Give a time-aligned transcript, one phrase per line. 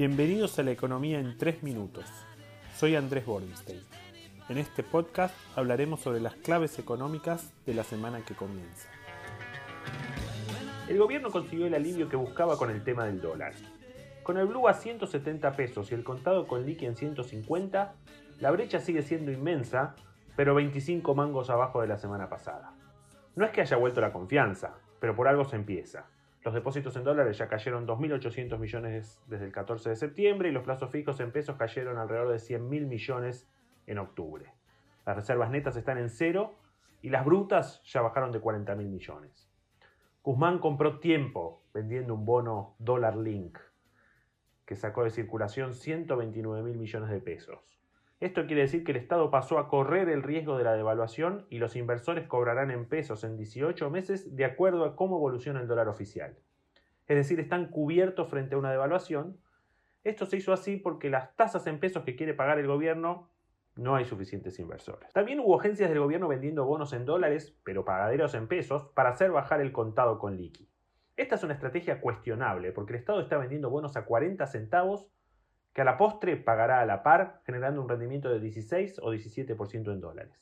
[0.00, 2.06] Bienvenidos a la economía en 3 minutos.
[2.74, 3.82] Soy Andrés Bornstein.
[4.48, 8.88] En este podcast hablaremos sobre las claves económicas de la semana que comienza.
[10.88, 13.52] El gobierno consiguió el alivio que buscaba con el tema del dólar.
[14.22, 17.92] Con el blue a 170 pesos y el contado con liqui en 150,
[18.38, 19.96] la brecha sigue siendo inmensa,
[20.34, 22.72] pero 25 mangos abajo de la semana pasada.
[23.36, 26.06] No es que haya vuelto la confianza, pero por algo se empieza.
[26.42, 30.64] Los depósitos en dólares ya cayeron 2.800 millones desde el 14 de septiembre y los
[30.64, 33.46] plazos fijos en pesos cayeron alrededor de 100.000 millones
[33.86, 34.50] en octubre.
[35.04, 36.54] Las reservas netas están en cero
[37.02, 39.50] y las brutas ya bajaron de 40.000 millones.
[40.22, 43.58] Guzmán compró tiempo vendiendo un bono dólar link
[44.64, 47.79] que sacó de circulación 129.000 millones de pesos.
[48.20, 51.58] Esto quiere decir que el Estado pasó a correr el riesgo de la devaluación y
[51.58, 55.88] los inversores cobrarán en pesos en 18 meses de acuerdo a cómo evoluciona el dólar
[55.88, 56.36] oficial.
[57.06, 59.38] Es decir, están cubiertos frente a una devaluación.
[60.04, 63.30] Esto se hizo así porque las tasas en pesos que quiere pagar el gobierno
[63.74, 65.10] no hay suficientes inversores.
[65.14, 69.30] También hubo agencias del gobierno vendiendo bonos en dólares, pero pagaderos en pesos, para hacer
[69.30, 70.68] bajar el contado con liqui.
[71.16, 75.08] Esta es una estrategia cuestionable porque el Estado está vendiendo bonos a 40 centavos
[75.72, 79.92] que a la postre pagará a la par, generando un rendimiento de 16 o 17%
[79.92, 80.40] en dólares.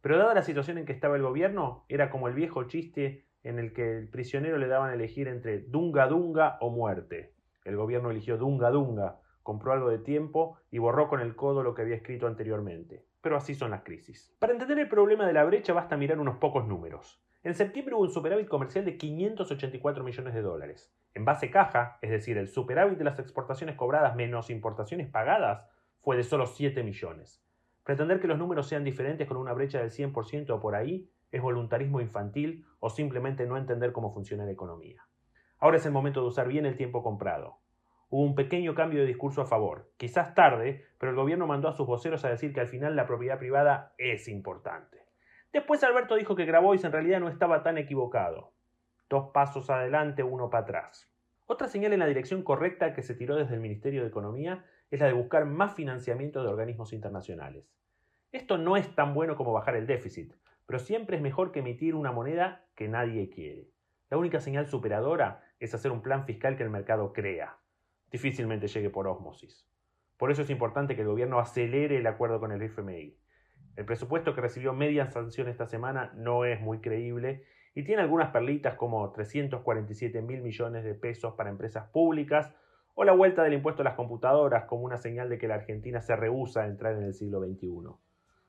[0.00, 3.58] Pero dada la situación en que estaba el gobierno, era como el viejo chiste en
[3.58, 7.34] el que el prisionero le daban a elegir entre dunga dunga o muerte.
[7.64, 11.74] El gobierno eligió dunga dunga, compró algo de tiempo y borró con el codo lo
[11.74, 13.04] que había escrito anteriormente.
[13.22, 14.36] Pero así son las crisis.
[14.38, 17.24] Para entender el problema de la brecha basta mirar unos pocos números.
[17.44, 20.94] En septiembre hubo un superávit comercial de 584 millones de dólares.
[21.14, 25.66] En base caja, es decir, el superávit de las exportaciones cobradas menos importaciones pagadas,
[26.00, 27.44] fue de solo 7 millones.
[27.84, 31.40] Pretender que los números sean diferentes con una brecha del 100% o por ahí es
[31.40, 35.06] voluntarismo infantil o simplemente no entender cómo funciona la economía.
[35.58, 37.61] Ahora es el momento de usar bien el tiempo comprado.
[38.12, 41.72] Hubo un pequeño cambio de discurso a favor, quizás tarde, pero el gobierno mandó a
[41.72, 45.06] sus voceros a decir que al final la propiedad privada es importante.
[45.50, 48.52] Después Alberto dijo que Grabois en realidad no estaba tan equivocado.
[49.08, 51.10] Dos pasos adelante, uno para atrás.
[51.46, 55.00] Otra señal en la dirección correcta que se tiró desde el Ministerio de Economía es
[55.00, 57.64] la de buscar más financiamiento de organismos internacionales.
[58.30, 60.34] Esto no es tan bueno como bajar el déficit,
[60.66, 63.70] pero siempre es mejor que emitir una moneda que nadie quiere.
[64.10, 67.56] La única señal superadora es hacer un plan fiscal que el mercado crea.
[68.12, 69.66] Difícilmente llegue por ósmosis.
[70.18, 73.16] Por eso es importante que el gobierno acelere el acuerdo con el FMI.
[73.74, 78.30] El presupuesto que recibió media sanción esta semana no es muy creíble y tiene algunas
[78.30, 82.52] perlitas como 347 mil millones de pesos para empresas públicas
[82.94, 86.02] o la vuelta del impuesto a las computadoras como una señal de que la Argentina
[86.02, 87.68] se rehúsa a entrar en el siglo XXI.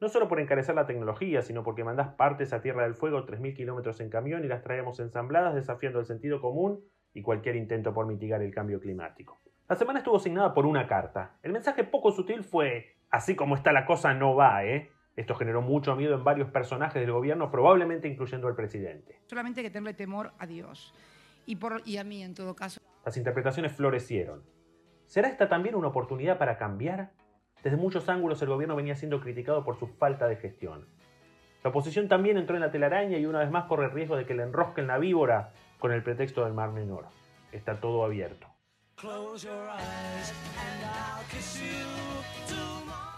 [0.00, 3.54] No solo por encarecer la tecnología, sino porque mandás partes a Tierra del Fuego 3.000
[3.54, 6.82] kilómetros en camión y las traemos ensambladas desafiando el sentido común
[7.14, 9.40] y cualquier intento por mitigar el cambio climático.
[9.68, 11.36] La semana estuvo asignada por una carta.
[11.42, 14.90] El mensaje poco sutil fue, así como está la cosa no va, ¿eh?
[15.16, 19.20] Esto generó mucho miedo en varios personajes del gobierno, probablemente incluyendo al presidente.
[19.26, 20.92] Solamente hay que tenerle temor a Dios
[21.46, 22.80] y, por, y a mí en todo caso.
[23.04, 24.42] Las interpretaciones florecieron.
[25.06, 27.12] ¿Será esta también una oportunidad para cambiar?
[27.62, 30.88] Desde muchos ángulos el gobierno venía siendo criticado por su falta de gestión.
[31.62, 34.26] La oposición también entró en la telaraña y una vez más corre el riesgo de
[34.26, 35.52] que le enrosquen la víbora
[35.84, 37.04] con el pretexto del Mar Menor.
[37.52, 38.46] Está todo abierto.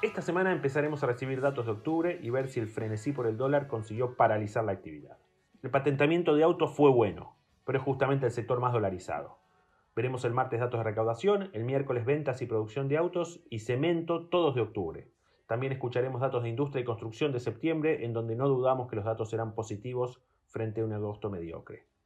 [0.03, 3.37] Esta semana empezaremos a recibir datos de octubre y ver si el frenesí por el
[3.37, 5.17] dólar consiguió paralizar la actividad.
[5.63, 9.39] El patentamiento de autos fue bueno, pero es justamente el sector más dolarizado.
[9.95, 14.27] Veremos el martes datos de recaudación, el miércoles ventas y producción de autos y cemento
[14.27, 15.09] todos de octubre.
[15.47, 19.05] También escucharemos datos de industria y construcción de septiembre, en donde no dudamos que los
[19.05, 21.87] datos serán positivos frente a un agosto mediocre.